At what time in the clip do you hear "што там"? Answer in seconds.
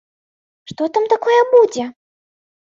0.71-1.05